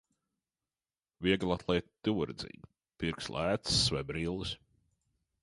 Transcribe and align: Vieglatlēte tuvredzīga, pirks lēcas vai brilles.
Vieglatlēte 1.27 1.91
tuvredzīga, 2.07 2.71
pirks 3.05 3.31
lēcas 3.37 3.79
vai 3.99 4.03
brilles. 4.11 4.57